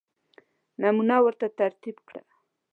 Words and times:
نمونه 0.81 1.15
ورته 1.23 1.47
ترتیب 1.59 1.97
کړه. 2.07 2.21